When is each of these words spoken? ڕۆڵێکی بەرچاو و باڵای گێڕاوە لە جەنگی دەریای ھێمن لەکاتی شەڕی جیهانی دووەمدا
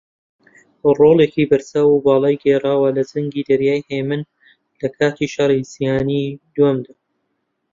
ڕۆڵێکی 0.97 1.49
بەرچاو 1.49 1.87
و 1.91 2.03
باڵای 2.05 2.35
گێڕاوە 2.43 2.89
لە 2.97 3.03
جەنگی 3.09 3.47
دەریای 3.49 3.85
ھێمن 3.89 4.21
لەکاتی 4.81 5.31
شەڕی 5.33 5.61
جیهانی 5.71 6.23
دووەمدا 6.53 6.93